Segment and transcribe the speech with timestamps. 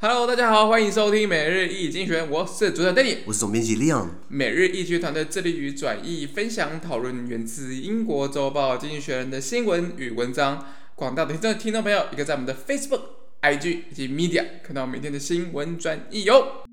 [0.00, 4.06] Hello，大家好，欢迎收听每日一经济学人，我是主持人 Danny，我是总编辑 Leon。
[4.28, 10.64] 每日一经济学人团队致力于转译、分享、讨论源自英国周报《经济学人》的新闻与文章。
[10.94, 13.00] 广大的听众听众朋友，也可以在我们的 Facebook、
[13.42, 16.67] IG 以及 Media 看到每天的新闻转译哟。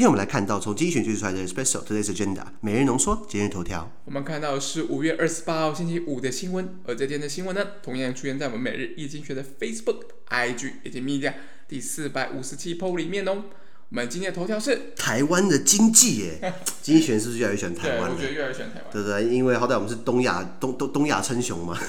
[0.00, 3.92] 今天我们来看到从经济学人出来的 Espresso Today's Agenda 每日浓缩今日头条。
[4.06, 11.34] 我们看到是五月二十八号星期五的新闻，而这天的新闻呢，同样出现在我们每日易经济学的 Facebook、IG 以及 Media
[11.68, 13.42] 第四百五十七 po 里面哦。
[13.90, 18.08] 我们今天的头条是台湾的经济耶， 经济学人是不是越来越喜欢台湾？
[18.08, 18.90] 对，我觉得越来越喜欢台湾。
[18.90, 21.76] 对对，因为好歹我们是东亚东东东亚称雄嘛。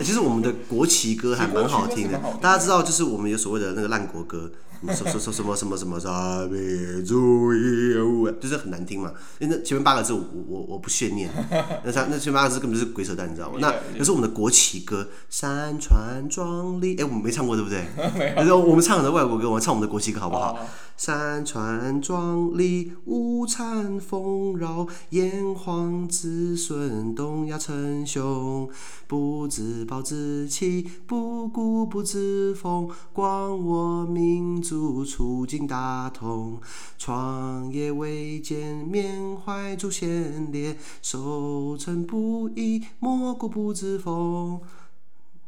[0.00, 4.52] 其实我们的国旗歌还蛮好听的，大家知道，就是我们有所谓的那个烂国歌。
[4.94, 7.94] 说说说什么什么什么啥别注意，
[8.40, 9.12] 就是很难听嘛。
[9.38, 11.30] 因为那前面八个字我我我不屑念，
[11.84, 13.58] 那他那前面八个字根本就是鬼扯淡，你知道吗？
[13.60, 17.86] 那可是我们的国旗歌，山川壮丽，哎，我们没唱过对不对？
[18.34, 20.58] 可是我们唱的外国歌，我们唱我们的国旗歌好不好？
[20.96, 28.68] 山川壮丽，物产丰饶，炎黄子孙，东亚称雄。
[29.08, 36.60] 不自暴自弃，不固不自封，光我民族，促进大同。
[36.98, 44.60] 创业未见，缅怀祖先烈，守成不易，莫固不知风，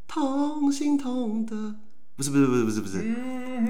[0.07, 1.75] 同心同德。
[2.19, 2.81] 不是不是不是不是。
[2.81, 2.99] 不是，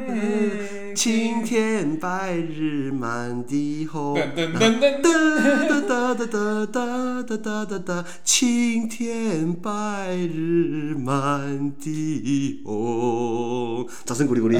[0.09, 13.87] 嗯，青天白日满地红，哒哒哒哒哒哒哒哒哒，青天白日满地红。
[14.07, 14.57] 掌声鼓励鼓励，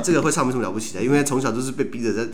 [0.00, 2.24] 这个会唱没什么了不起的，因为从小都是被逼着在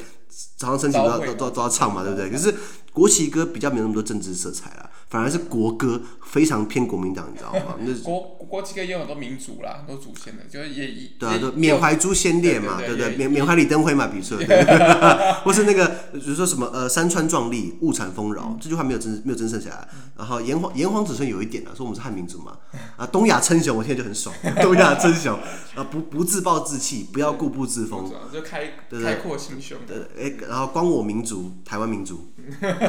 [0.56, 2.28] 早上升旗都要都都都要唱嘛，对不对？
[2.28, 2.54] 可是
[2.92, 4.90] 国旗歌比较没有那么多政治色彩啦。
[5.14, 7.76] 反而是国歌非常偏国民党，你知道吗？
[7.86, 8.20] 那国
[8.50, 13.16] 国旗歌也有很多民族啦，很多祖先的，就是也也对啊，就缅怀祖先烈嘛，对不对？
[13.16, 14.36] 缅缅怀李登辉嘛，比如说，
[15.44, 19.88] 或是那个，比如说什么呃，山川壮丽，物产丰饶，这句话没有真没有真剩下来。
[20.16, 22.56] 然后炎黄炎黄子孙有一点啊，说我们是汉民族嘛，
[22.96, 25.38] 啊，东亚称雄，我现在就很爽，东亚称雄。
[25.76, 32.32] 啊，不不自暴自弃，不要固步自封，就开开阔心胸，对哎，然后光我民族，台湾民族，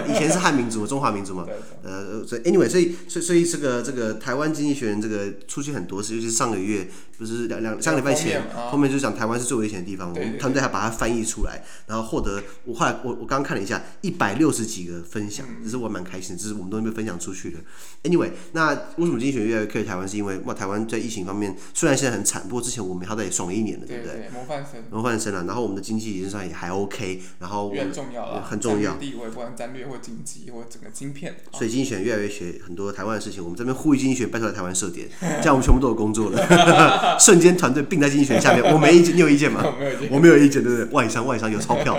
[0.08, 1.46] 以前是汉民族，中华民族嘛，
[1.84, 2.15] 呃。
[2.24, 6.88] 所以，anyway，所以，所以，所以这个这个台湾经济学人这个出去很多次，尤其是上个月，
[7.18, 17.60] 不是两两上个礼拜前，后面就讲台湾是最危险的地方，我们团队还把它翻译出来，然后获得我后来我我刚刚看了一下，一百六十几个分享，这是我蛮开心的，这是我们都没有分享出去的。
[18.04, 20.08] Anyway，那为什么经济学人越来越 care 台湾？
[20.08, 24.30] 是因为哇，台湾在疫情方面虽然现在很惨，不过之前我们好歹也爽了一年了，对不对？
[24.32, 25.44] 模范生，模范生了。
[25.46, 33.44] 然后我们的经济实际上也还 OK，然后很重要很重要，地位不管战略或经济或整个晶片，所以经济学人越来越学很多台湾的事情。
[33.44, 35.08] 我们这边呼吁经济学人拜托来台湾设点，
[35.42, 38.64] 这样我们全部都有工作了， 瞬间团队并在经济学下面。
[38.74, 39.64] 我没意见，你有意见吗？
[40.12, 40.86] 我没有意见，对不对？
[40.94, 41.98] 外商外商有钞票。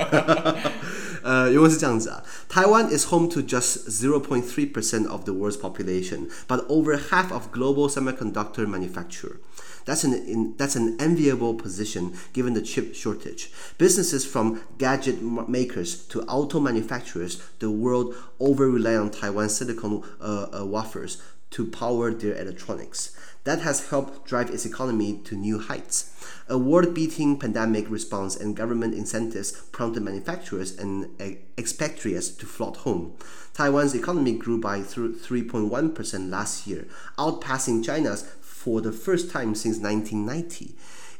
[1.22, 7.48] 呃，因为是这样子啊，台湾 is home to just 0.3 percent of the world's population, but over half of
[7.52, 9.32] global semiconductor manufacture.
[9.86, 13.50] That's an in, that's an enviable position given the chip shortage.
[13.78, 20.48] Businesses from gadget makers to auto manufacturers, the world over rely on Taiwan silicon uh,
[20.52, 23.16] uh, wafers to power their electronics.
[23.44, 26.12] That has helped drive its economy to new heights.
[26.48, 31.08] A world-beating pandemic response and government incentives prompted manufacturers and
[31.56, 33.14] expatriates to flood home.
[33.54, 36.86] Taiwan's economy grew by 3.1% last year,
[37.16, 38.24] outpassing China's
[38.66, 40.74] for the first time since 1990.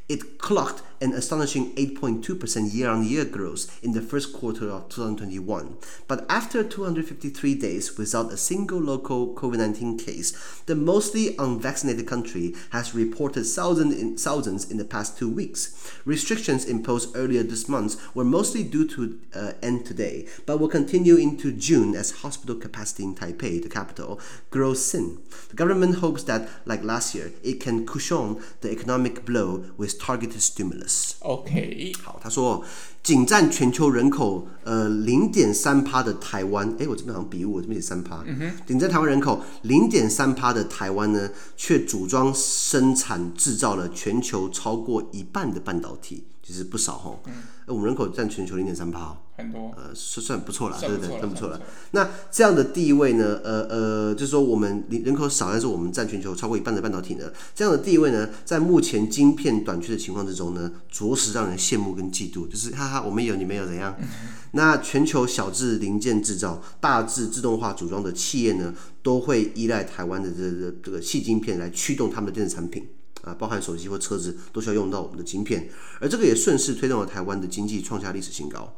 [0.09, 5.77] It clocked an astonishing 8.2% year on year growth in the first quarter of 2021.
[6.07, 12.55] But after 253 days without a single local COVID 19 case, the mostly unvaccinated country
[12.71, 15.91] has reported thousands in, thousands in the past two weeks.
[16.05, 21.15] Restrictions imposed earlier this month were mostly due to uh, end today, but will continue
[21.15, 24.19] into June as hospital capacity in Taipei, the capital,
[24.49, 25.19] grows thin.
[25.49, 30.40] The government hopes that, like last year, it can cushion the economic blow with targeted
[30.40, 31.12] stimulus.
[31.20, 32.64] OK，好，他说。
[33.07, 38.21] 仅占全球人口呃零点三趴的台湾，哎，我这边好像笔误，我这边写三趴。
[38.25, 47.21] 嗯哼，仅占台湾人口零点三趴的台湾呢，却组装生产制造了全球超过一半的半导体，其实不少吼。
[47.27, 47.33] 嗯，
[47.67, 49.15] 我们人口占全球零点三趴。
[49.37, 51.61] 很多，呃，算算不错了，对对对，算不错了。
[51.91, 62.47] 那这样的地位呢，呃呃，就是说我们人口少，但是我们占全球超过一半的半导体呢，这样的地位呢，在目前晶片短缺的情况之中呢，着实让人羡慕跟嫉妒。
[62.47, 63.95] 就是哈哈，我们有你没有怎样？
[63.99, 64.07] 嗯、
[64.51, 72.87] 那全球小至零件制造，大至自动化组装的企业呢，都会依赖台湾的这这这个细晶片来驱动他们的电子产品
[73.23, 78.75] 啊，包含手机或车子都需要用到我们的晶片，而这个也顺势推动了台湾的经济创下历史新高。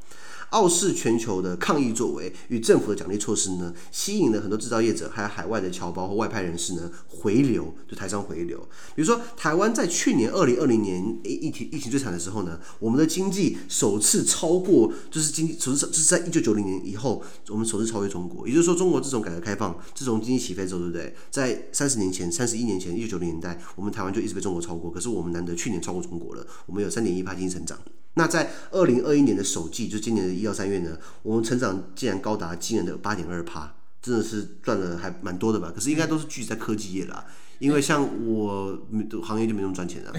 [0.51, 8.57] 傲视全球的抗疫作为与政府的奖励措施呢，吸引了很多制造业者，还有海外的侨胞或外派人士呢回流，就台商回流。
[8.95, 18.47] 比如说，台湾在去年二零二零年疫疫情疫情最惨的时候呢，我们的经济首次超过，就是经济首次就是在一九九零年以后，我们首次超越中国。
[18.47, 21.15] 也就是说，中国自从改革开放，自从经济起飞之后，对不对？
[21.29, 24.89] 在三十年前、三十一年前，一九九零年代，我们台湾就一直被中国超过。
[24.89, 27.77] 可是我们难得去年超过中国了，我们有三点一趴经济成长。
[28.19, 35.71] 那在二零二一年的首季，就今年的一到三月呢，我们成长竟然高达惊人的八点二趴，真的是赚的还蛮多的吧？
[35.73, 37.25] 可是应该都是聚集在科技业啦，
[37.59, 38.77] 因为像我
[39.23, 40.11] 行业就没那么赚钱了，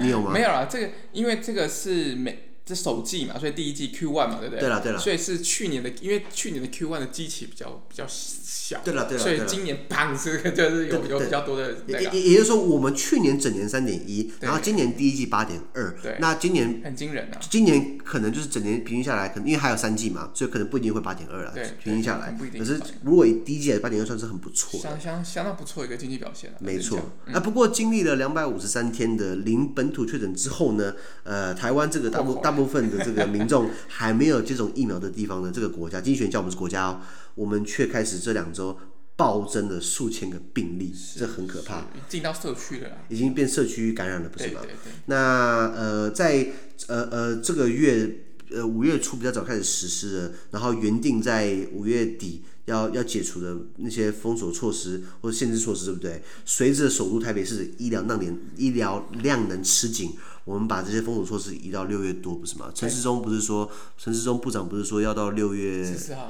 [0.00, 0.30] 你有吗？
[0.34, 2.44] 没有啊，这个因为这个是每。
[2.68, 4.60] 是首季嘛，所以第一季 Q one 嘛，对不对？
[4.60, 4.98] 对了对了。
[4.98, 8.80] 所以是去年的，因为去年的 Q one 的基期比较比较小。
[8.84, 9.22] 对了对了。
[9.22, 11.76] 所以今年砰，这个就是有有比较多的。
[11.86, 15.96] 也也就是说，我们去年整年三点一，然后今年第一季八点二。
[16.02, 16.16] 对。
[16.20, 17.40] 那今年很惊人啊！
[17.50, 21.52] 今年可能就是整年平均下来，可能因为还有三季嘛，所以可能不一定会八点二了。
[21.54, 21.64] 对。
[21.82, 22.36] 平均下来。
[22.58, 24.78] 可是如果以第一季来八点二，算是很不错。
[24.78, 26.56] 相相相当不错一个经济表现了。
[26.60, 26.98] 没错。
[27.32, 30.94] 啊，不过经历了两百五十三天的零本土确诊之后呢，
[31.24, 33.28] 呃，台湾这个大部大部分的这个。
[33.28, 37.00] 民众还没有接种疫苗的地方的这个国家，经济学叫我们是国家哦，
[37.34, 38.78] 我们却开始这两周
[39.16, 41.86] 暴增了数千个病例，这很可怕。
[42.08, 44.60] 进到社区了，已经变社区感染了，不是吗？
[44.62, 44.92] 对对对。
[45.06, 46.48] 那呃，在
[46.86, 56.22] 呃呃这个月呃五月初比较早开始实施了，然后原定在五月底要要解除的那些封锁措施或者限制措施，对不对？
[56.44, 60.12] 随着首都台北市医疗量能医疗量能吃紧。
[60.44, 62.70] 我们把这些封锁措施移到六月多，不是吗？
[62.74, 65.82] 陈世忠不是说，陈世忠部长不是说要到六月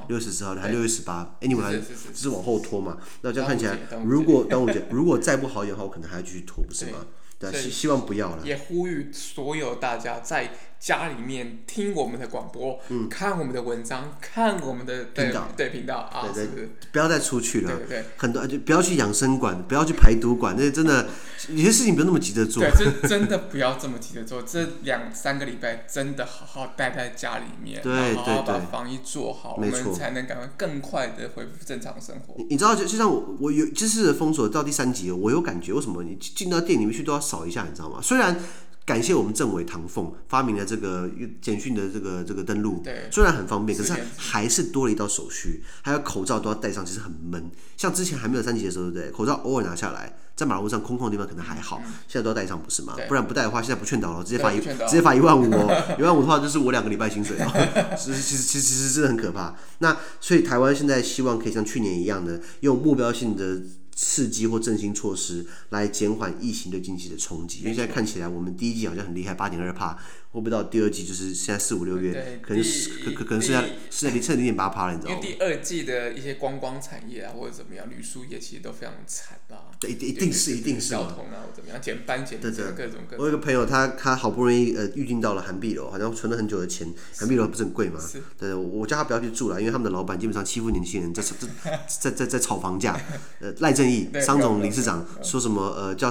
[0.09, 2.99] 六月十四号，还六月十八，anyway 还只是往后拖嘛？
[3.23, 7.07] 那这样看起来，如果端午节如果再不好一点的话，我可能还要继续拖，不是吗？
[7.39, 8.45] 对，希希望不要了。
[8.45, 21.09] 也呼吁所有大家在家里面听我们的广播，嗯，看我们的文章，看我们的频道，对频道啊，对对，不要再出去了，对对，很多就不要去养生馆，不要去排毒馆，那些真的
[21.49, 32.37] 有些事情不要那么急着做，对，真真的不要这么急着做，这两三个礼拜真的好好待在家里面，对，好好把防疫做好，我们才能赶快更快的恢复正常生活。
[32.49, 36.05] 你知道，就就像我我有这次的封锁到第三集，我有感觉，为什么？
[36.05, 37.99] 你进到店里面去都要扫一下，你知道吗？
[38.01, 38.39] 虽然。
[38.89, 41.07] 感谢我们政委唐凤发明了这个
[41.43, 47.51] 简讯的这个这个登录，对，虽然很方便，可是还是多了一道手续，还有口罩都要戴上，其实很闷。
[47.77, 49.11] 像之前还没有三级的时候，对不对？
[49.11, 52.95] 口罩偶尔拿下来，在马路上空旷的地方可能还好，嗯、现在都要戴上，不是吗？
[53.09, 57.47] 不然不戴的话，现在不劝导了，直接罚一直接罚一万五哦，一万五的话就是我两个礼拜薪水哦。
[57.95, 59.55] 其实其实其实其实真的很可怕。
[59.81, 63.61] 那所以台湾现在希望可以像去年一样的，用目标性的。
[64.01, 69.99] 刺激或振兴措施来减缓疫情对经济的冲击，因为现在看起来我们第一季好像很厉害，八点二帕。
[70.31, 75.21] 会不会到第二季就是现在四五六月，可能是可可可能是在是在零零点八趴了，你知道吗？
[75.23, 79.71] 因为第二季的一些观光产业啊，或者怎么样，旅宿业其实都非常惨吧？
[79.81, 83.19] 对，一定一定是一定是交通啊，或怎么样，减班减这各种各种。
[83.19, 87.99] 我有个朋友，他他好不容易呃预定到了韩碧楼，好像存了很久的钱，韩碧楼不是很贵吗？
[88.37, 91.33] 对，我叫他不要去住了，因为他们的老板基本上欺负年轻人，在在
[91.89, 93.01] 在在在炒房价。
[93.41, 96.11] 呃，赖正义商总理事长说什么呃叫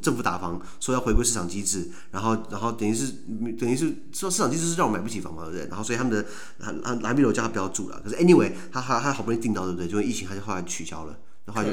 [0.00, 3.12] 政府打房，说要回归市场机制，然后然后等于是。
[3.58, 5.66] 等于是说市场机制是让我买不起房嘛，对不对？
[5.68, 6.24] 然后所以他们的
[6.58, 8.00] 蓝蓝蓝碧楼叫他不要住了。
[8.04, 9.86] 可是 anyway，他他他好不容易订到，对不对？
[9.88, 11.70] 就因为疫情，他就后来取消了，然后就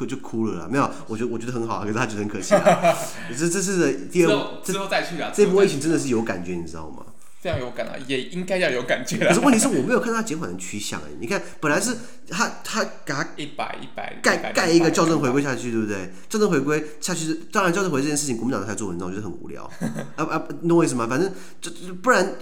[0.00, 0.68] 就就哭了啦。
[0.70, 2.62] 没有，我觉得我觉得很好，可是他觉得很可惜啊。
[3.36, 7.06] 这这次的第二之后再去啊，这波疫情真的是有感觉，你知道吗？
[7.42, 9.18] 非常有感啊，也应该要有感觉。
[9.18, 11.92] 可是问题是我没有看到他减缓的趋向哎，你看本来是
[12.28, 16.12] 他他给他一百一百盖盖一个校正回归下去，对不对？
[16.28, 19.64] 校正回归下去，当然校正回归这件事情，国民党才做文章，我觉得很无聊。
[20.14, 21.08] 啊 啊，懂我意思吗？
[21.10, 22.32] 反正就不然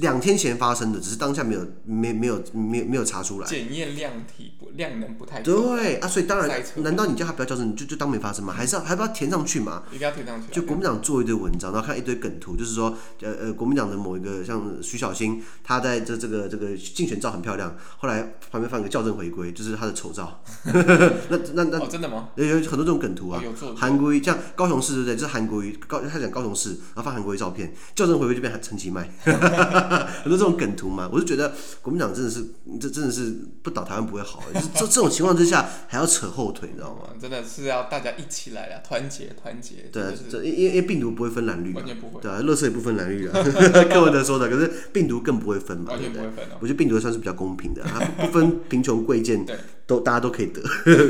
[0.00, 3.46] 两天前发生的，只是当下没有没没有没有没有查出来。
[3.48, 8.52] 检验量体不量能不太对啊，所以当然难道你叫他不要校正，就就当没发生吗？
[8.52, 9.82] 还是要还不要填上去嘛？
[9.90, 10.52] 一定要填上去。
[10.52, 14.41] 就国民党做一堆文章，然后看一堆梗图，就是说呃呃，国民党的某一个。
[14.42, 20.42] 个像徐小新，他在这这个这个竞选照很漂亮，后来旁边放一个校正回归，就是他的丑照。
[20.64, 22.30] 那 那那、哦、真的吗？
[22.36, 23.42] 有有很多这种梗图啊，
[23.76, 25.16] 韩国瑜像高雄市对不对？
[25.16, 31.08] 就是韩国瑜高他讲高雄市，然后放韩国瑜照片，校正回归就变成陈其迈， 很多这种梗图嘛。
[31.12, 32.44] 我就觉得国民党真的是
[32.80, 37.10] 这真的是不倒台湾不会好，就是这这种情况之下还要扯后腿，你知道吗？
[37.20, 39.88] 真的是要大家一起来啊，团结团结。
[39.92, 42.20] 对，这因因为病毒不会分蓝绿，完全不会。
[42.20, 43.32] 对啊，乐色也不分蓝绿啊，
[43.92, 44.48] 柯文哲说的。
[44.48, 46.22] 可是病毒更不会分嘛，对不对？
[46.60, 49.44] 我觉得病毒算是比较公平的，它不分贫穷贵贱，
[49.86, 50.62] 都大家都可以得，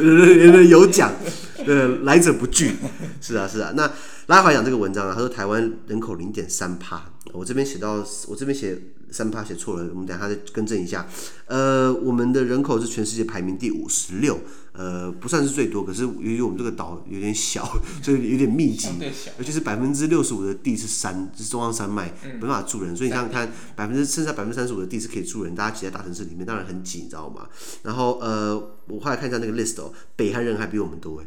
[0.65, 1.13] 有奖，
[1.67, 2.73] 呃，来者不拒。
[3.21, 3.73] 是啊，是啊。
[3.77, 3.91] 那
[4.27, 8.81] 拉华讲这个文章啊，他说台湾人口零点三趴，我这边写到，我这边写。
[9.13, 11.07] 三趴写错了，我们等下再更正一下。
[11.45, 14.41] 呃，我们的人口是全世界排名第五十六，
[14.73, 17.63] 呃，不算是最多，可是由于我们这个岛有点小，
[18.03, 18.89] 所以有点密集，
[19.37, 27.47] 尤其是百分之六十五的地是山，是中央山脉，没办法住人，所以你想想看，百分之剩下百分之三十五的地是可以住人，大家挤在大城市里面，当然很挤，你知道吗？
[27.83, 28.57] 然后呃，
[28.89, 31.27] 我后来看一下那个 list 哦，北韩人还比我们多哎，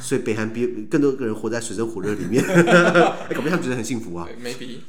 [0.00, 2.44] 所以北韩比更多个人活在水深火热里面，
[3.34, 4.26] 搞不好他们觉得很幸福啊。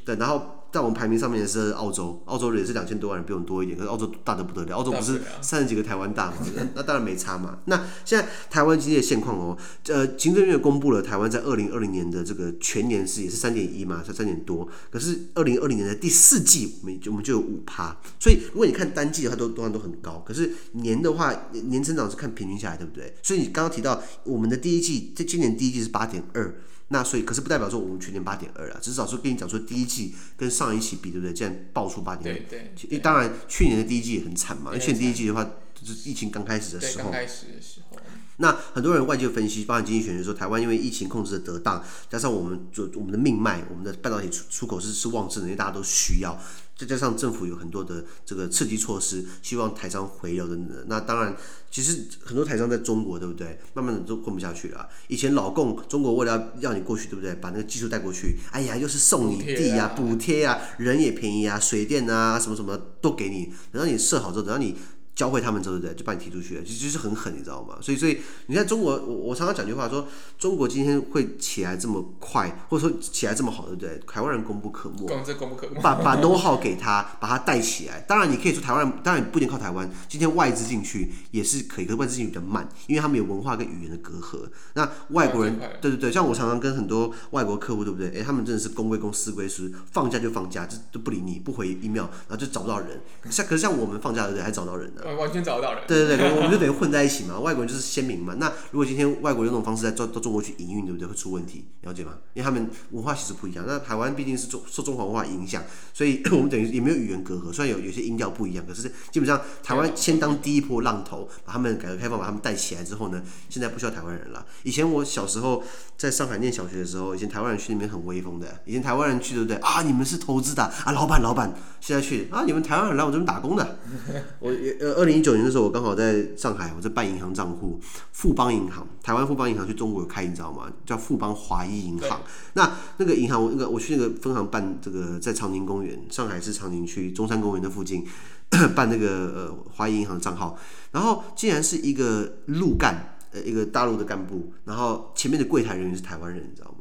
[0.04, 0.54] 对，然后。
[0.70, 3.76] 在我们排名上面的是澳洲，澳洲人也是两千多万人，比我们多一点。
[3.76, 6.36] 可是澳洲大的不得了，澳洲不是三十几个台湾大嘛？
[6.76, 7.60] 那当然没差嘛。
[7.64, 9.56] 那现在台湾经济的现况哦，
[9.86, 14.68] 呃，行政院公布了台湾在二零二零年的这个全年是也是三点一嘛，才三点多。
[14.90, 17.96] 可是二零二零年的第四季，我们就我们就有五趴。
[18.20, 20.22] 所以如果你看单季的话，都多都很高。
[20.26, 23.14] 可是年的话，年成长是看平均下来，对不对？
[23.22, 26.54] 所以你刚刚提到我们的第一季，在今年第一季是八点二。
[26.88, 31.34] 那所以，可是不代表说我们全年八点二啊，至少是跟你讲说第一季跟上一期比，对不对？
[31.34, 32.40] 这样爆出八点二。
[32.48, 32.98] 对对。
[32.98, 37.04] 当然，去年的第一季也很惨嘛，因为去年第一季的话，就是疫情刚开始的时候。
[37.04, 37.98] 刚开始的时候。
[38.40, 46.40] 那很多人外界分析，包含经济学人说，台湾因为疫情控制的得当，加上我们就我们的命脉，我们的半导体出出口是是旺盛的，因为大家都需要。
[46.78, 50.56] 再加上政府有很多的这个刺激措施，希望台商回流的。
[50.86, 51.36] 那当然，
[51.68, 53.58] 其实很多台商在中国，对不对？
[53.74, 54.88] 慢慢的都混不下去了。
[55.08, 57.34] 以前老共中国为了要你过去，对不对？
[57.34, 63.52] 把那个技术带过去，哎呀，又是送你地呀、补贴呀、人也便宜啊，水电啊，什么什么都给你。
[63.72, 64.76] 等到你设好之后，等到你。
[65.18, 65.98] 教会他们之后，对不对？
[65.98, 67.76] 就把你踢出去了，其实就是很狠，你知道吗？
[67.80, 70.06] 所以，所以你看中国，我我常常讲句话说，
[70.38, 74.00] 中国今天会起来这么快，或者说起来这么好，对不对？
[74.06, 74.98] 台湾人功不可没，
[75.34, 75.80] 功不可没。
[75.82, 78.00] 把把 know how 给他，把他带起来。
[78.02, 79.90] 当然，你可以说台湾人，当然不一定靠台湾。
[80.08, 84.48] 今天外资进去也是可以，可是外资进去比较慢，因为他们有文化跟语言的隔阂。
[84.74, 88.08] 那外国人，对对对，像我常常跟很多外国客户，对不对？
[88.10, 93.00] 诶，他们真的是公归公，私归私，放假就放假，就都不理你，不回 email，然后就找不到人。
[93.28, 94.42] 像可是像我们放假，对不对？
[94.44, 95.82] 还找到人呢，完全找不到人。
[95.86, 97.38] 对对对，我们就等于混在一起嘛。
[97.38, 98.34] 外国人就是鲜明嘛。
[98.38, 101.06] 那如果今天外国人用这种方式在到到中国去营运，对不对？
[101.08, 102.12] 会出问题，了解吗？
[102.34, 103.64] 因为他们文化其实不一样。
[103.66, 105.62] 那台湾毕竟是中受中华文化影响，
[105.94, 107.52] 所以 我们等于也没有语言隔阂。
[107.52, 114.44] 虽然有有些音调不一样，可是基本上台湾先当第一波浪头，把他们改革开放把他们带起来之后呢，现在不需要台湾人了。
[114.62, 115.62] 以前我小时候
[115.96, 118.46] 在上海念小学的时候，以前台湾人去那边很威风的。
[118.64, 119.56] 以前台湾人去对不对？
[119.58, 121.54] 啊，你们是投资的啊，老板老板。
[121.80, 123.78] 现在去啊，你们台湾人来我这边打工的。
[124.40, 124.50] 我
[124.80, 127.78] 呃，二零一九年的时候，我刚好在上海，我在办银行账户，
[128.10, 130.68] 富邦银行，台湾富邦银行去中国有开，你知道吗？
[130.84, 132.20] 叫富邦华谊银行。
[132.54, 138.04] 那那个银行，我那个我去那个分行办这个，在长宁公园，上海市长宁区中山公园的附近
[138.74, 140.58] 办那个呃华谊银行账号，
[140.90, 146.77] 然后竟然是一个陆干，呃一个大陆的干部，然后前面的柜台人员是台湾人，你知道吗？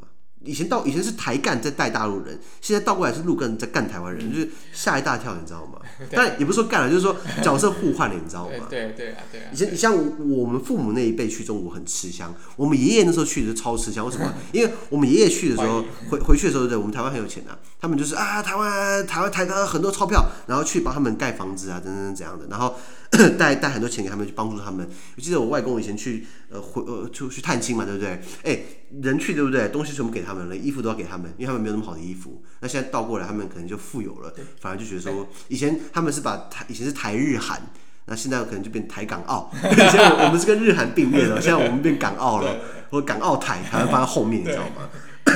[0.47, 5.79] 以前到以前是台干在带大陆人，现在倒过来是陆干在干台湾人，就是吓一大跳，你知道吗？
[6.11, 8.53] 但也不是说干了，就是说角色互换了，你知道吗？
[8.69, 9.45] 对对啊，对啊。
[9.51, 14.05] 以前像我们父母那一辈去中国很吃香，我们爷爷那时候去的超吃香。
[14.07, 14.33] 为什么？
[14.51, 22.75] 因为我们爷爷去的时候回回去的时候，对，我们台湾很有钱啊，他们就是啊，台湾台湾台湾很多钞票，然后去帮他们盖房子啊，等等怎样的，然后。
[23.37, 24.85] 带带很多钱给他们去帮助他们。
[25.15, 28.09] 我记得我外公以前去呃回呃出去探亲嘛，对不对？
[28.09, 28.65] 哎、欸，
[29.01, 29.67] 人去对不对？
[29.69, 32.41] 东西全部给他们了，衣服都要给他们，因为他们没有那么好的衣服。
[32.61, 37.61] 那现在倒过来，他们可能就富有了，反而就觉得说，以前他们是把台以前是台日韩，
[38.05, 39.51] 那现在可能就变台港澳。
[39.59, 42.55] 以前我，我们是跟日韩并列的， 现在我们变港澳了，
[42.89, 44.89] 或港澳台台湾放在后面，你知道吗？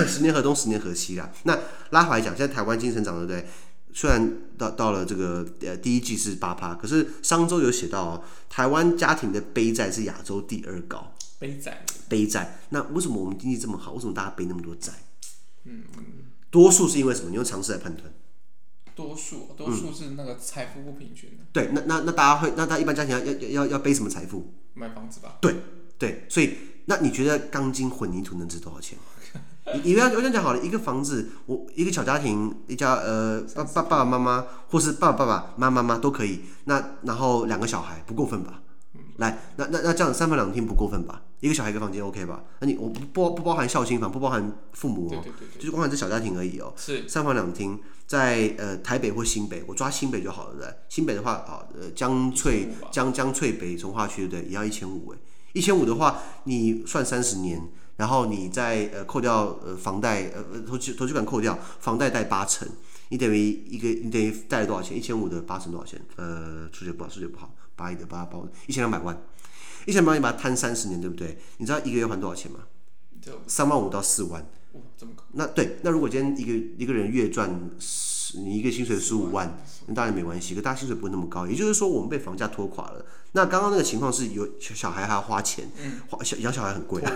[0.08, 1.30] 十年河东，十年河西啦。
[1.44, 1.58] 那
[1.89, 3.46] 拉回来讲，现在台湾经济成长对不对？
[3.93, 11.13] 虽然到到了这个呃第一季是八趴，可是商周有写到哦，台湾家庭的背债是亚洲第二高。
[11.39, 11.83] 背债。
[12.07, 13.93] 背债，那为什么我们经济这么好？
[13.93, 14.91] 为什么大家背那么多债？
[15.63, 16.05] 嗯嗯。
[16.50, 17.29] 多数是因为什么？
[17.29, 18.12] 你用常识来判断。
[18.93, 21.39] 多数，多数是那个财富不平均。
[21.53, 24.53] 对，那那那大家会，那他一般家庭要要要要背什么财富？
[24.74, 25.38] 买房子吧。
[25.41, 25.55] 对
[25.98, 29.00] 对，所以那你觉得钢筋混凝土能值多少钱？
[29.73, 36.41] 你你要我这样讲好了，一个房子，我一个小家庭，一家呃爸爸爸爸妈妈，或是爸爸爸爸妈妈妈都可以。
[36.65, 38.61] 那然后两个小孩不过分吧？
[39.17, 41.21] 来，那那那这样三房两厅不过分吧？
[41.39, 42.43] 一个小孩一个房间 OK 吧？
[42.59, 46.73] 那你我不包不包含孝心房，不包含父母哦，对对对对，就是光含这小家庭而已哦。
[46.75, 50.73] 是三房两厅，在呃台北或新北，我抓新北就好了，对。
[50.89, 55.17] 新北的话啊，呃江翠江江翠北从化区对，也要一千五哎，
[55.53, 57.61] 一千五的话，你算三十年。
[58.01, 62.67] 然后你再呃扣掉呃房贷呃投资投资款扣掉房贷贷八成，
[63.10, 63.38] 你等于
[63.70, 64.98] 一个你等于贷了多少钱？
[64.98, 66.01] 一千五的八成多少钱？
[66.15, 69.15] 呃，数学不好，数学不好，八亿的八八一千两百万，
[69.86, 71.38] 一千两百万你把它摊三十年，对不对？
[71.58, 72.62] 你知道一个月还多少钱吗？
[73.46, 74.43] 三万五到四万。
[75.34, 79.57] 那对，那如果今天一个一个人月赚十，你一个薪水十五万，
[79.88, 81.45] 那当然没关系，可大家薪水不会那么高。
[81.45, 83.05] 也就是说，我们被房价拖垮了。
[83.33, 85.69] 那刚刚那个情况是有小孩还要花钱，
[86.09, 87.11] 花小养小孩很贵啊，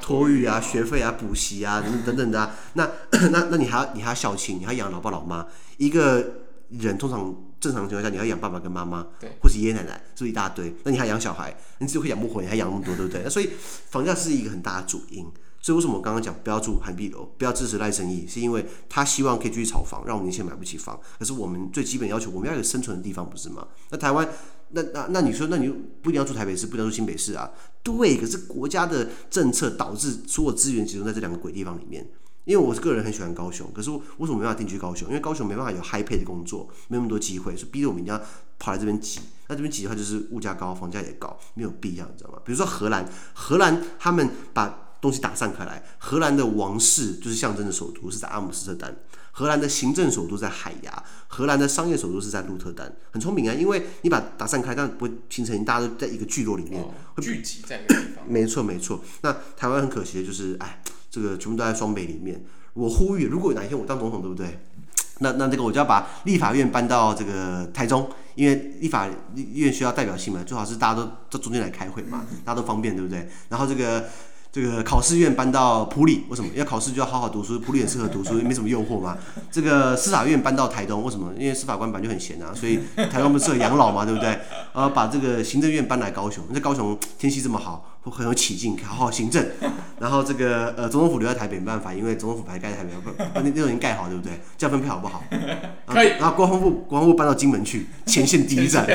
[0.00, 2.54] 托育啊，学费啊，补习啊，等等的啊。
[2.74, 5.46] 那那那你还要你还要孝亲，你还要养老爸老妈。
[5.76, 9.06] 一个人通常正常情况下，你要养爸爸跟妈妈，
[9.42, 10.74] 或是爷爷奶奶，是不是一大堆？
[10.84, 13.22] 那你还养小孩，你自己会养不活，你还养那么多，对不对？
[13.24, 13.50] 那所以
[13.90, 15.26] 房价是一个很大的主因。
[15.66, 20.96] 所以为什么我刚刚讲不要住涵碧楼，不要支持赖正鎰，是因为他希望可以继续炒房，让我们年轻人买不起房。
[21.18, 23.66] 可是我们最基本要求，我们要有生存的地方，不是吗？
[23.90, 24.28] 那台湾，
[24.68, 25.68] 那那那你说，那你
[26.00, 27.50] 不一定要住台北市，不一定要住新北市啊？
[27.82, 32.08] 对，可是国家的政策导致所有资源集中在这两个鬼地方里面。
[32.44, 35.08] 因为我个人很喜欢高雄，可是我为什么没办法定居高雄？
[35.08, 38.22] 因为高雄没办法有 high pay 的工作，没那么多机会，所以逼着我们一定要
[38.60, 39.18] 跑来这边挤。
[39.48, 42.38] 那这边挤的话，就是物价高，房价也高，没有必要，你知道吗？
[42.44, 43.04] 比如说荷兰，
[43.34, 48.94] 荷兰他们把东西打散开来，荷兰的王室就是象征的首都是在阿姆斯特丹，
[49.30, 58.24] 荷兰的行政首都在海牙，荷兰的商业首都是在鹿特丹，很聪明啊，因为你把打散开，但不会形成大家都在一个聚落里面，哦、聚集在一个地方。
[58.28, 62.44] 没错没错，那台湾很可惜的就是，哎，这个全部都在双北里面。
[62.72, 64.58] 我呼吁，如果哪一天我当总统，对不对？
[65.20, 73.28] 那那这个我就要把立法院搬到这个台中，因为立法院需要代表性嘛，最好是大家都到中间来开会嘛，大家都方便，对不对？
[73.48, 74.04] 然后这个。
[74.56, 76.48] 这个考试院搬到普里，为什么？
[76.54, 79.14] 要考试就要好好读书，普里也适合读书，没什么诱惑嘛。
[79.52, 81.30] 这个司法院搬到台东，为什么？
[81.38, 84.30] 因为司法官本来就很闲啊，所以台东不适合养老嘛，对不对？
[84.72, 87.95] 然后把这个行政院搬来高雄，那高雄天气这么好。
[88.10, 89.44] 很有起劲，好好行政。
[89.98, 94.38] 然后这个呃总统府留在台北没办法，因为总统府还盖在台北，不不那那都已经盖好，对不对？
[94.58, 95.24] 这样分配好不好？
[95.88, 96.08] 可以。
[96.18, 98.86] 然后国防部国防部搬到金门去， 前线第一站，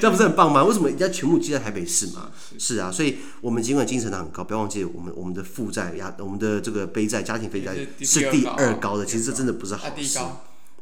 [0.00, 0.62] 这样不是很棒吗？
[0.62, 2.28] 为什么人家全部记在台北市嘛？
[2.58, 10.18] 是啊，所以我们尽管精神很高，不要忘记我们我们的负债压，我们的这个背债家庭负债是第二高的，其实这真的不是好事。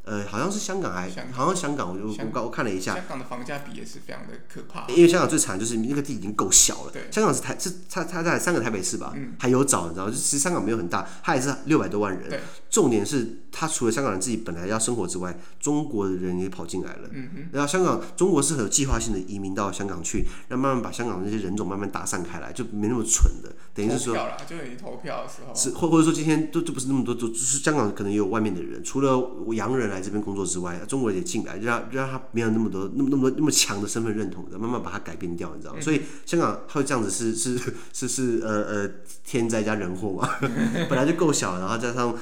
[0.09, 4.87] 呃，好像是香港还，好像香港，我就我我看了一下，香港的房价比也是非常的可怕。
[4.89, 12.41] 因为香港最惨就是那个地已经够小了，香港是台是它它在三个台北市吧，还有找你知道，就其实香港没有很大，它也是六百多万人。
[12.71, 17.11] 重点是他除了香港人自己本来要生活之外，中国的人也跑进来了。
[17.53, 23.53] 然后香港中国是很有计划性的移民到香港去，让慢慢把香港的那些人种慢慢打散开来，就没那么蠢的。
[23.75, 24.17] 等于是说，
[24.49, 29.99] 就等于投票的时候，是或或者说今天都都不是那么多，都就是香港可能也有外面的人，除了洋人来。
[29.99, 35.81] 来这边工作之外，中国人也进来，让让他没有那么多、那么那么多、那么强的身份认同的，慢慢把它改变掉，你知道吗？
[35.81, 37.59] 嗯、所以香港会这样子是是
[37.93, 38.91] 是是呃呃
[39.25, 40.29] 天灾加人祸嘛，
[40.89, 42.15] 本来就够小，然后加上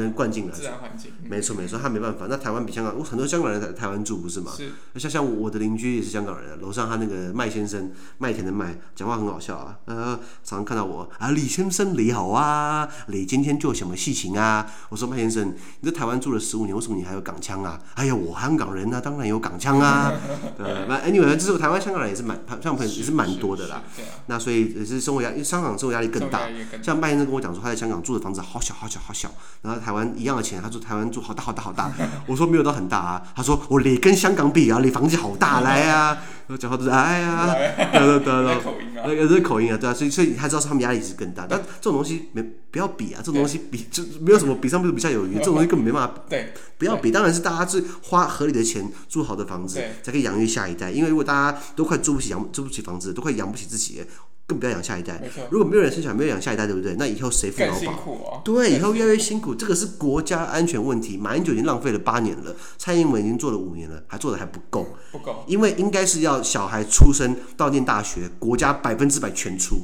[0.00, 2.26] 人灌进来，自然环境，没错没错，他没办法。
[2.28, 4.52] 那台湾比香港，我很多香港人在台湾住不是吗？
[4.54, 4.70] 是。
[5.00, 14.70] 像像我的邻居也是香港人，楼上他那个麦先生，麦田的麦，讲话很好笑啊，呃，常常看到我啊，李先生你好啊，你今天做什么事情啊？
[14.90, 17.22] 我说麦先生，你在台湾住了十五年，为什么你还有？
[17.22, 17.78] 港腔啊！
[17.94, 20.12] 哎呀，我香港人呢、啊，当然有港腔啊。
[20.58, 23.80] 呃，那 anyway，就是台湾香港人也是蛮，像朋友也是蛮多的啦。
[24.26, 26.40] 那所以也是生活压，因为香港生活压力更大。
[26.82, 29.30] 像麦先生跟我讲说，他在香港住的房子好小好小好小，
[29.62, 31.90] 然后台湾一样的钱，他说台湾住好大好大好大。
[32.26, 36.16] 我说没有到很大啊，他说我你跟香港比啊，你房子好大来啊。
[36.48, 37.46] 我讲话都是哎呀，
[37.94, 38.60] 得得得得，
[39.06, 41.46] 那个是口音啊，对啊，所以所以他知道他们压力是更大。
[41.48, 46.14] 但这种东西没不要比啊，这种东西比就没有什么比上不足比下有余， 这种东西根本没办法。
[46.28, 50.90] 对，不要比，当然是大家是花合理的钱住好的房子，才可以养育下一代。
[50.90, 54.04] 因为如果大家都快住不起养住不起房子，都快养不起自己，
[54.52, 55.18] 更不要养下一代。
[55.48, 56.94] 如果没有人生小孩，没有养下一代，对不对？
[56.98, 58.42] 那以后谁付劳保？
[58.44, 61.16] 对，以后越来越辛苦，这个是国家安全问题。
[61.16, 64.86] 马英九已经浪费了八年了，蔡英文已经做了五年了，还做的还不够。
[65.10, 69.76] 不够，因为应该是要小孩出生到念大学，国家百分之百全出。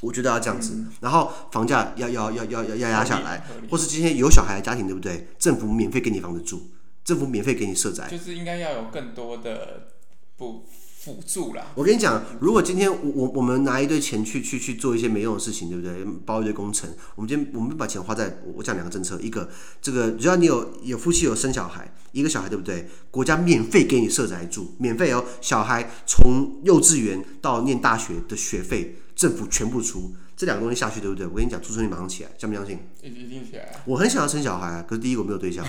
[0.00, 5.28] 我觉得要这样子，嗯、然后房价要要要要要压下来，或是今天有小孩的家庭，对不对？
[5.38, 6.70] 政府免费给你房子住，
[7.04, 9.88] 政府免费给你设宅，就是应该要有更多的
[10.36, 10.64] 补
[11.04, 11.66] 辅助啦。
[11.74, 16.04] 我跟你讲，如果今天我我我们拿一堆钱去去去做一些没用的事情，对不对？
[16.24, 19.48] 包一堆工程，我们今天我们把钱花在我讲两个政策，一个
[19.80, 22.88] 这个只要你有有夫妻有生小孩，一个小孩对不对？
[23.10, 30.14] 国家免费给你设宅住，免费哦，小孩从幼稚园到念大学的学费，政府全部出。
[30.42, 31.24] 这两个东西下去，对不对？
[31.24, 32.76] 我跟你讲，出生率马上起来，相不相信？
[33.00, 33.80] 一定起来。
[33.84, 35.64] 我很想要生小孩啊，可是第一个我没有对象。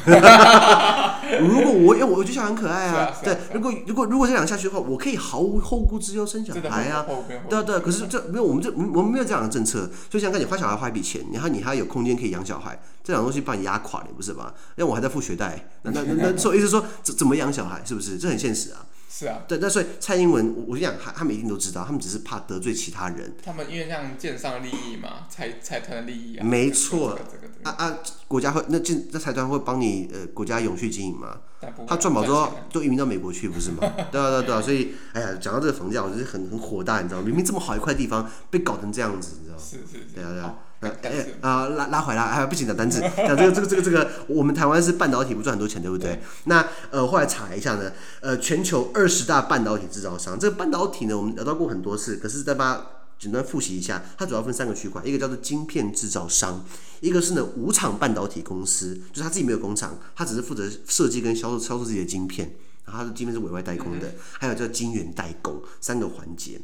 [1.39, 3.15] 如果我，因为我觉得小孩很可爱啊。
[3.23, 7.05] 对，如果如果如果这两个下去的话，我可以毫无后顾之忧生小孩啊。
[7.47, 9.87] 对对，可是这没有，我们这我们没有这样的政策。
[10.09, 14.55] 就像跟你花小孩花一笔钱，然后你还有空间可以养小孩，这两个东西把你压垮了，不是吧？
[14.75, 18.17] 因为我还在付学贷，那那那那说意思说怎怎么养小孩，是不是？
[18.17, 18.83] 这很现实啊。
[19.15, 23.31] 是啊，对，那所以蔡英文，我我就讲，他他们一定都知道，他们只是怕得罪其他人。
[23.45, 26.43] 他们因为像建商利益嘛，财财团的利益啊。
[26.43, 27.15] 没错，
[27.61, 31.37] 啊啊，国家会那建那财团会帮你呃国家永续经营嘛？
[31.87, 33.81] 他赚饱之后都移民到美国去，不是吗？
[34.11, 37.27] 对啊对啊对啊，所以哎呀，讲到这个房价，我就是很很火大，你知道吗？
[37.27, 39.61] 明明这么好一块地方，被搞成这样子，你知道吗？
[39.63, 40.15] 是是是。
[40.15, 40.55] 对啊对啊。
[41.01, 46.11] 哎啊，拉拉回来，哎，不行讲单字， 讲这个这个这个这个，我们台湾是半导体不赚很多钱，对不对？
[46.11, 47.91] 对那呃，后来查一下呢，
[48.21, 52.85] 呃，全球二十大半导体制造商，这个半导体呢，我们聊到过很多次，可是再把它
[53.19, 56.65] 简单复习一下，它主要分三个区块，一个叫做晶片制造商，
[56.99, 62.53] 一个是呢无厂半导体公司，就是他自己没有工厂，他只是负责设计跟销售销售自己的晶片，
[62.85, 66.59] 然后他的晶片是委外代工的，还有叫晶圆代工三个环节。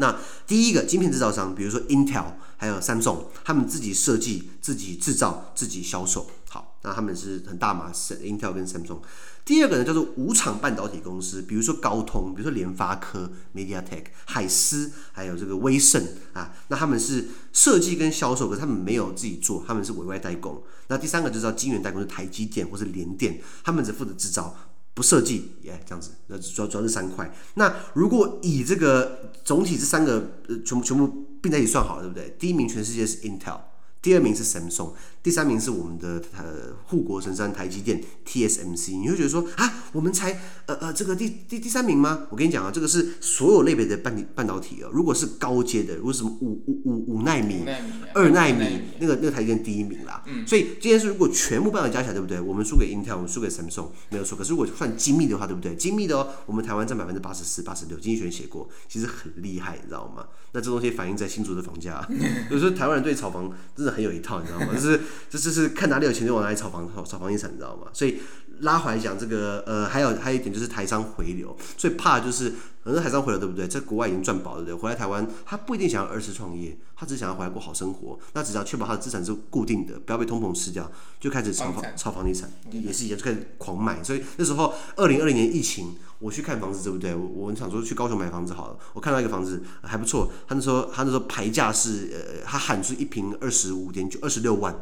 [0.00, 2.24] 那第一个晶片制造商，比如说 Intel，
[2.56, 6.28] 还有 Samsung，他们自己设计、自己制造、自己销售。
[6.48, 8.98] 好，那他们是很大嘛是，Intel 跟 Samsung。
[9.44, 16.52] 第二个呢叫做无厂半导体公司，比如说高通，比如说联发科、MediaTek、海思，还有这个威盛啊。
[16.68, 20.62] 那他们是设计跟销售，可他们没有自己做，他们是委外代工。
[20.88, 24.56] 那第三个就叫晶圆代工，是台积电或是联电，他们只负责制造。
[25.00, 27.34] 不设计耶，这样子，那主要主要是三块。
[27.54, 31.08] 那如果以这个总体这三个呃全部全部
[31.40, 32.36] 并在一起算好了，对不对？
[32.38, 33.60] 第一名全世界是 Intel。
[34.02, 38.98] 第二名是 Samsung，第三名是我们的呃护国神山台积电 TSMC。
[38.98, 40.32] 你会觉得说啊，我们才
[40.66, 42.26] 呃呃这个第第第三名吗？
[42.30, 44.88] 我跟你讲啊，这个是所有类别的半半导体啊。
[44.92, 47.66] 如果是高阶的，如果是什么五五五五奈米、
[48.14, 50.24] 二奈米，那个那个台积电第一名啦。
[50.26, 50.46] 嗯。
[50.46, 52.40] 所以今天是如果全部半导体加起来，对不对？
[52.40, 54.38] 我们输给 Intel，我们输给 Samsung，没有错。
[54.38, 55.76] 可是如果算精密的话，对不对？
[55.76, 57.98] 精密的哦，我们台湾占百分之八十四、八十六。
[57.98, 60.24] 经济学人写过，其实很厉害，你知道吗？
[60.52, 62.04] 那这东西反映在新竹的房价，
[62.50, 63.90] 有时候台湾人对炒房真的。
[63.90, 64.68] 很有一套，你知道吗？
[64.72, 67.88] 就是，这就是看哪里有钱就往哪里炒房，炒炒房地产，你知道吗？
[67.92, 68.20] 所以
[68.60, 72.52] 拉回来讲，这个呃，还有还有一点就是台商回流，最怕就是
[72.84, 73.66] 很多台商回流，对不对？
[73.66, 74.82] 在国外已经赚饱了，对不对？
[74.82, 78.18] 回来台湾，他不一定想要二次创业，他只想要回来过好生活。
[78.34, 84.02] 那只要确保他的资产是固定的，不要被通膨吃掉，就开始炒房炒房地产，也是一样，就开始狂买。
[84.04, 85.96] 所以那时候二零二零年疫情。
[86.20, 87.14] 我去看房子，对不对？
[87.14, 88.76] 我我想说去高雄买房子好了。
[88.92, 94.74] 我看到一个房子还不错，他那时候他那时候牌价是呃，他喊出一平二十五点九二十六万，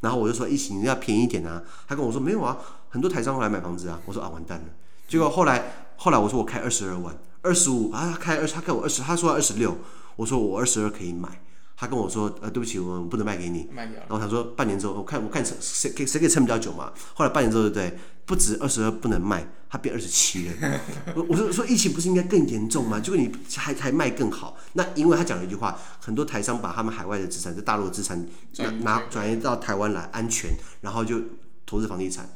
[0.00, 1.60] 然后我就说一起你要便宜一点啊。
[1.88, 2.56] 他跟我说没有啊，
[2.88, 4.00] 很多台商会来买房子啊。
[4.06, 4.66] 我说啊完蛋了。
[5.08, 9.76] 结果后来后来我说我开二十二万，二十五啊，他开二他开我二十，他说二十六，
[10.14, 11.40] 我说我二十二可以买。
[11.76, 13.68] 他跟我说呃对不起，我们不能卖给你。
[13.72, 13.96] 卖掉。
[14.00, 16.92] 然后他说半年之后我看我看谁谁可谁可以撑比较久嘛。
[17.14, 17.98] 后来半年之后对不对？
[18.26, 19.46] 不止二十二不能卖。
[19.68, 20.54] 他变二十七了，
[21.16, 23.00] 我我说说疫情不是应该更严重吗？
[23.00, 28.24] 结果你还还卖更好，那因为他讲了一句话，很多台商把他们海外的资产，在大陆的资产
[28.58, 31.20] 拿拿转移到台湾来安全，然后就
[31.66, 32.30] 投资房地产。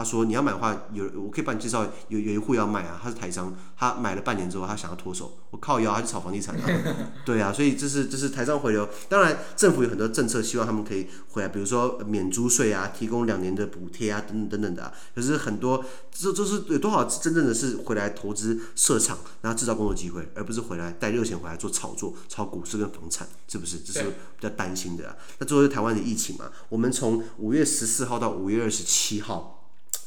[0.00, 6.66] 他说：“你要买的话，有我可以帮你介绍，有有一户要卖啊，他是台商，他买了半年之后，他想要脱手，我靠腰，他去炒房地产啊，
[7.26, 8.88] 对啊，所以这是这是台商回流。
[9.10, 14.92] 当然，政府有很多政策，希望他们可以回来，比如说免租税啊，提供两年的补贴啊，等等等等的啊。
[15.14, 23.80] 可是很多这这是有多少真正的是回来投资设厂，然后制造工作机会，而不是回来带热钱回来做炒作，炒股市跟房产，是不是？
[23.80, 25.16] 这是比较担心的啊。
[25.38, 29.58] 那最后是台湾的疫情嘛，我们从五月十四号到五月二十七号。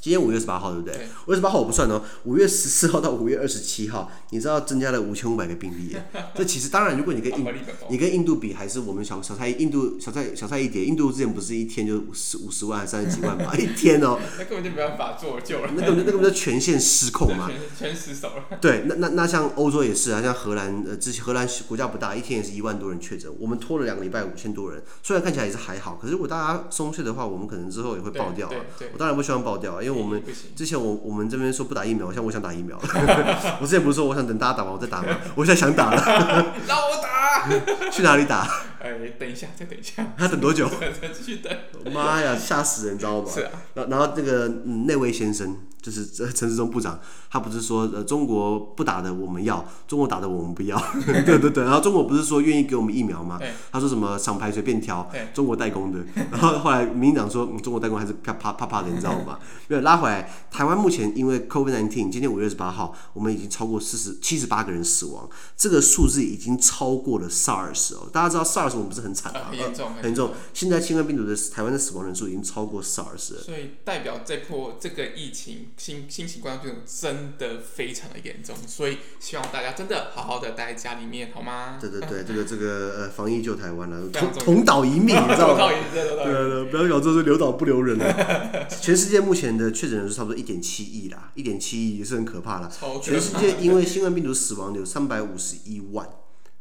[0.04, 1.08] 今天五月十八号，对不对？
[1.28, 2.02] 五月十八号我不算哦。
[2.26, 6.10] 五月十四号到五月二十七号，你知道增加了五千五百个病例耶。
[6.36, 7.46] 这其实当然，如果你跟印
[7.88, 10.84] 你跟印度比，还是我们小小菜印度小菜小菜一碟。
[10.84, 13.56] 印度之前不是一天就五十五十万、三十几万嘛？
[13.56, 14.20] 一天哦。
[14.38, 15.72] 那根本就没办法做救了。
[15.74, 17.50] 那根本那根本就全线失控嘛。
[17.80, 18.58] 全全失守了。
[18.60, 23.34] 对，那那那像欧洲也是啊，像荷兰呃，之前荷兰国家不大，一天也是一万多人确诊。
[23.40, 24.84] 我们拖了两个礼拜，五千多人。
[25.02, 28.56] 虽然看起来也是还好，可是如果大家松懈的话，我们可能之后也会爆掉啊。
[28.92, 30.22] 我当然不希望爆掉啊，因为我们
[30.56, 30.74] 之前。
[30.74, 32.76] 我我们这边说不打疫苗，像我想打疫苗。
[33.62, 35.18] 我之前不是说我想等大家打完我再打吗？
[35.36, 36.02] 我现在想打了。
[36.68, 37.90] 让我打。
[37.92, 38.48] 去哪里打？
[38.80, 40.06] 哎，等一下，再等一下。
[40.18, 40.68] 他等多久？
[41.00, 41.54] 再继续等。
[41.94, 43.30] 妈呀，吓死人，你知道吗？
[43.32, 43.52] 是啊。
[43.76, 46.98] 然后然后那个嗯，那位先生就是 陈时中部长，
[47.30, 50.82] 他不是说呃中国不打的我们要，中国打的我们不要，
[51.26, 51.64] 对对对。
[51.66, 53.40] 然后中国不是说愿意给我们疫苗吗？
[53.70, 56.00] 他说什么厂牌随便挑，中国代工的。
[56.32, 59.38] 然后后来民进党说、嗯、中国代工还是啪啪啪啪的，你知道吗？
[59.68, 68.08] 没有拉回来，台湾目前因为 COVID-19，今天五月二十八号，我们已经超过四十七十八个人死亡，这个数字已经超过了 SARS 哦。
[68.14, 69.42] 大家知道 SARS 我们不是很惨吗？
[69.50, 70.32] 很严重，很严重。
[70.54, 73.42] 现在新冠病毒的台湾的死亡人数已经超过 SARS 了。
[73.42, 75.68] 所以代表这波这个疫情。
[75.78, 81.78] 新新型冠状病毒真的非常的严重，所以希望大家真的好好的待在家里面，好吗？
[81.82, 85.70] 对对对，这个这个呃，防疫救台湾了， 同同岛一命，你知道吗？
[85.94, 88.68] 对对对，不要搞这是留岛不留人了。
[88.82, 92.72] 全世界目前的确诊人数差不多一点七亿啦，一点七亿也是很可怕啦。
[93.02, 96.08] 全世界因为新冠病毒死亡有三百五十一万。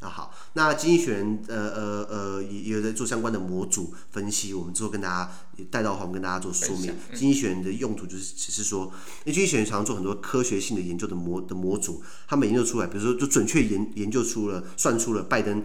[0.03, 5.31] 啊好，那经济学人呃呃呃也也有在做相关的模组分析，我们之后跟大家
[5.71, 6.93] 带到的话，我们跟大家做说明。
[7.15, 8.93] 经济学人的用途就是只是说，
[9.25, 15.63] 因为经济学人常常做很多科学性的研究的模的模组，他们研究出来，比如说就准确研研究出了算出了拜登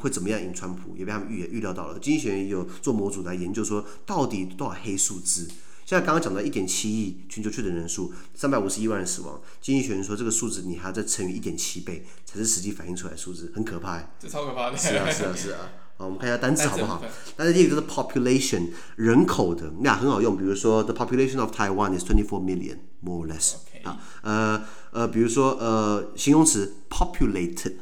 [0.00, 1.98] 会怎么样赢川普，也被他们预预料到了。
[1.98, 5.48] 经济学人也有做模组来研究说，到底多少黑数字。
[5.88, 9.40] 现在刚刚讲到一点七亿全球确诊人数，三百五十一万人死亡。
[9.58, 13.98] 经济学人说这个数字你还要再乘以一点七倍，才是实际反映出来的数字，很可怕。
[14.20, 14.76] 这超可怕的。
[14.76, 15.70] 是啊是啊是啊。
[15.96, 17.02] 好，我们看一下单词好不好？
[17.34, 20.36] 单词第一个就是 population 人口的，那很好用。
[20.36, 23.54] 比如说 the population of Taiwan is twenty four million more or less。
[23.82, 27.76] 啊，呃呃，比如说呃形容词 populated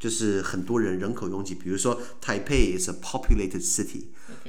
[0.00, 1.54] 就是很多人人口拥挤。
[1.54, 4.06] 比如说 Taipei is a populated city。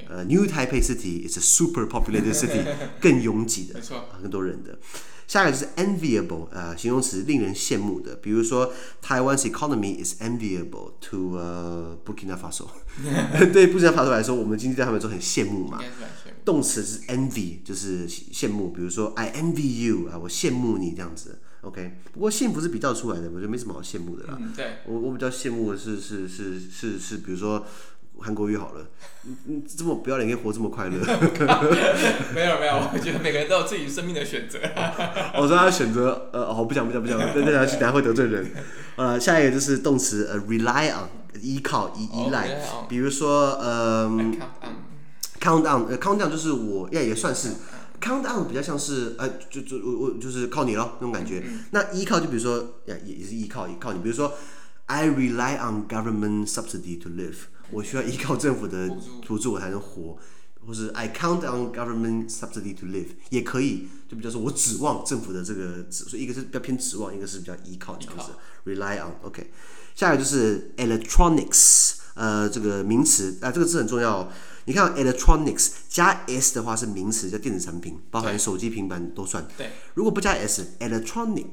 [0.09, 2.63] 呃、uh,，New Taipei City is a super populated city，
[3.01, 4.77] 更拥挤的，没错，更多人的。
[5.25, 12.67] 下一个就是 enviable，呃，形容词令人羡慕的，比如说 Taiwan's economy is enviable to 呃、uh, Burkina Faso，
[13.53, 15.79] 对布基纳法索来说，我们经济在他们说很羡慕嘛。
[16.43, 21.39] 动词是 envy，就是羡慕，比如说 I envy you 啊，我羡慕你这样子。
[21.61, 24.37] OK，不过幸福是比较出来的，我觉得没什么好羡慕的啦。
[24.39, 27.65] 嗯、对，我我比较羡慕的是是是是是，比如说。
[28.19, 28.85] 韩国语好了，
[29.25, 30.97] 嗯嗯，这么不要脸可以活这么快乐？
[32.33, 34.59] 没有没有，我觉得每个人都有自己生命的选择。
[35.35, 38.49] 我说他选择，呃，哦，不讲不讲不讲， 那那等下会得罪人。
[38.95, 41.09] 呃，下一个就是动词，呃，rely on，
[41.41, 42.61] 依靠依依赖。
[42.87, 44.07] 比如说，呃
[45.41, 47.49] ，count down，呃，count down 就是我，也也算是
[47.99, 51.43] count down 比较像是，呃，就就我我就是靠你咯那种感觉。
[51.71, 54.33] 那依靠就比如说，也也是依靠依靠你，比如说
[54.85, 57.35] ，I rely on government subsidy to live。
[57.71, 58.89] 我需要依靠政府的
[59.27, 60.17] 补助我才能活，
[60.65, 68.31] 或是 I count on government subsidy to live 也可以，就比较说我指望政府的这个，所以一个是比较偏指望，一个是比较依靠这样子
[68.65, 69.15] ，rely on。
[69.23, 69.51] OK，
[69.95, 74.17] 下一个就是 electronics，呃，这个名词啊，这个字很重要。
[74.19, 74.31] 哦
[74.65, 79.45] 你看 electronics 加 s 的话是名词，叫电子产品，包含手机、平板都算。
[79.57, 79.71] 对。
[79.93, 81.49] 如果不加 s，electronic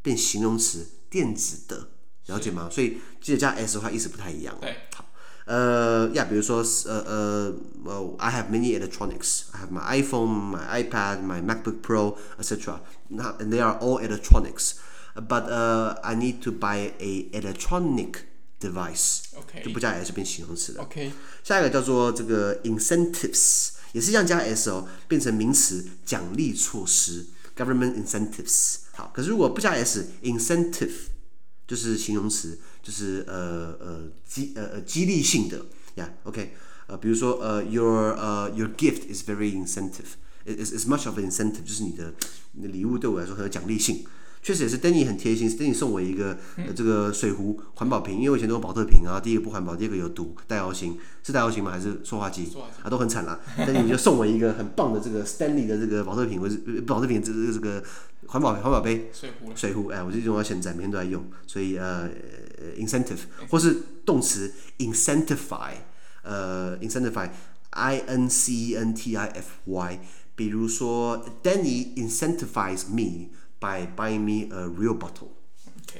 [0.00, 1.90] 变形容词，电子的，
[2.28, 2.70] 了解吗？
[2.72, 4.56] 所以记得加 s 的话意思不太一样。
[4.58, 4.74] 对。
[5.45, 5.53] 好。
[5.53, 9.41] 呃，呀，比如说，呃呃，呃，I have many electronics.
[9.51, 12.79] I have my iPhone, my iPad, my MacBook Pro, etc.
[13.09, 14.75] Now, and they are all electronics.
[15.15, 18.19] But uh, I need to buy a electronic
[18.61, 19.23] device.
[19.35, 20.83] OK，就不加 s 变形容词了。
[20.83, 21.11] OK，
[21.43, 27.25] 下一个叫做这个 incentives，也是一样加 s 哦，变成名词，奖励措施，
[27.57, 28.75] government incentives。
[28.93, 30.93] 好，可是如果不加 s，incentive
[31.67, 32.59] 就是形容词。
[32.86, 36.54] 就是呃呃激呃呃激励性的呀，OK，
[36.86, 42.14] 呃比如说呃 your 呃 your gift is very incentive，is is much of an incentive，就是你的
[42.52, 44.04] 你的礼物对我来说很有奖励性。
[44.40, 51.72] 确实也是，Danny 很贴心，Danny 送我一个、呃、这个水壶环保瓶，因为我以前都用宝特瓶啊，第一个不环保，第二个有毒，带药型是带药型吗？
[51.72, 52.46] 还是塑化剂？
[52.84, 53.40] 啊，都很惨啦。
[53.58, 57.82] Danny 就送我一个很棒的这个 Stanley 的这个宝特瓶，或是宝特瓶这个这个
[58.28, 62.08] 环保环保杯水壶水壶，哎，我就用到现在，每天都在用，所以呃。
[62.55, 65.73] 呃，incentive 或是动词 incentify，
[66.23, 69.99] 呃，incentify，I N C E N T I F Y，
[70.35, 75.29] 比如说 Danny incentivized me by buying me a real bottle，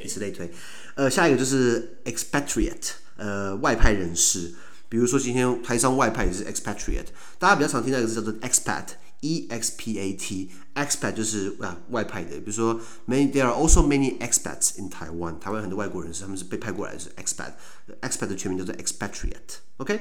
[0.03, 0.51] 以此类推。
[0.95, 4.53] 呃，下一个就是 expatriate，呃，外派人士，
[4.89, 8.85] 比如说今天台商外派也是 expatriate，大家比较常听到一个字叫做 expat。
[9.20, 18.26] E X P A T，expat 就是啊外派的，比如说 many there are also many expats in Taiwan，台湾很多外国人是他们是被派过来的是 expat，expat
[18.26, 20.00] 的全名叫做 expatriate，OK，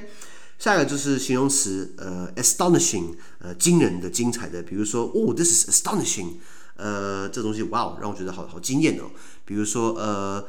[0.58, 6.34] 下一个就是形容词呃 astonishing，呃惊人的、精彩的，比如说哦 this is astonishing，
[6.76, 9.10] 呃这东西哇哦让我觉得好好惊艳哦，
[9.44, 10.46] 比如说呃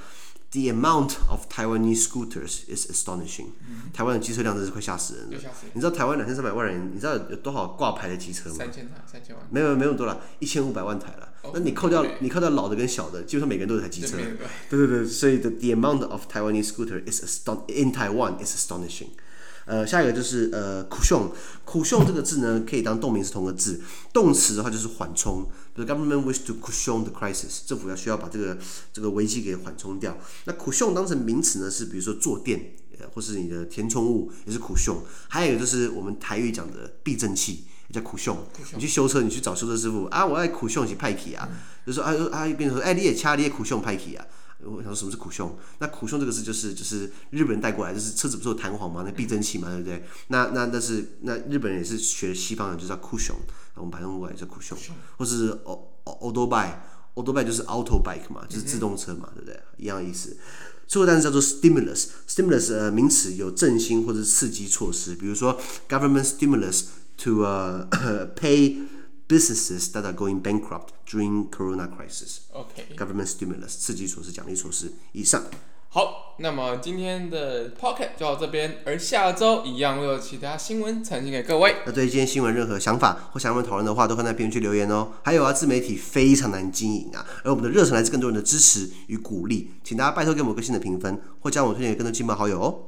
[0.52, 3.48] The amount of Taiwanese scooters is astonishing。
[3.94, 5.38] 台湾的机车量真是快吓死人了。
[5.74, 8.56] 你知道台湾两千三百万人，你知道有多少挂牌的机车吗？
[8.58, 9.46] 三千台，三千万。
[9.52, 11.30] 没有没有多了，一千五百万台了。
[11.54, 14.18] 那你扣掉你扣掉老的跟小的，基本上每个人都有台机车。
[14.70, 19.10] 对对对，所以 the the amount of Taiwanese scooter is aston in Taiwan is astonishing。
[19.68, 23.82] 呃，下一个就是呃，，cushion，cushion 这个字呢，可以当动名词同个字，
[24.14, 25.44] 动词的话就是缓冲。
[25.76, 28.58] 比如 government wish to cushion the crisis，政府要需要把这个
[28.94, 30.18] 这个危机给缓冲掉。
[30.46, 32.76] 那 cushion 当成名词呢，是比如说坐垫，
[33.14, 35.00] 或是你的填充物也是 cushion。
[35.28, 38.38] 还有一个就是我们台语讲的避震器，也叫苦凶。
[38.74, 44.26] 你去修车，你去找修车师傅啊，我爱苦凶去派气啊，嗯、就说啊啊，变成说，哎，你也掐，你也苦凶派气啊。
[44.66, 45.56] 我想说什么是苦凶？
[45.80, 50.04] 那苦凶这个字就是就是日本人带过来，就是车子不是有弹簧嘛，那避震器嘛，对不对？
[50.30, 53.36] 那那那是那日本人也是学西方人，就叫苦熊，
[53.76, 54.78] 我们把它用过来叫苦熊，
[55.18, 55.52] 或是
[56.06, 59.60] auto bike，auto bike 就是 auto bike 嘛，就是自动车嘛，对不对？
[59.78, 60.36] 一样的意思。
[60.88, 66.86] 最后单词叫做 stimulus，stimulus 呃名词有振兴或者刺激措施，比如说 government stimulus
[67.18, 67.88] to 呃
[68.36, 68.88] pay。
[69.28, 72.40] Businesses that are going bankrupt during Corona crisis.
[72.54, 72.96] OK.
[72.96, 74.94] Government stimulus 刺激措施、奖励措施。
[75.12, 75.44] 以上。
[75.90, 81.78] 好，那么今天的 Podcast 就到这边，而下周一样会有其他新闻呈现给各位。
[81.86, 85.14] 那对于今天新闻任何想法或想要我们讨论的话，都可以在评论区留言哦。
[85.24, 92.87] 还有啊，自媒体非常难经营啊，而我们的热忱来自更多人的支持与鼓励，请大家拜托给我们个新的评分，或将我推荐给更多亲朋好友哦。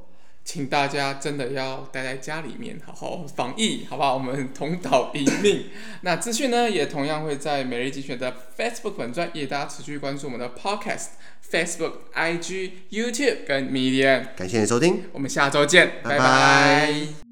[0.52, 4.16] 请大家真的要待在家里面，好好防疫，好不好？
[4.16, 5.66] 我们同岛一命。
[6.02, 11.10] 那资讯呢，也同样会在每日精选的 Facebook 粉专，也大家持续关注我们的 Podcast、
[11.52, 14.30] Facebook、IG、YouTube 跟 Medium。
[14.36, 16.18] 感谢你收听，我们下周见，拜拜。
[16.18, 17.29] 拜拜。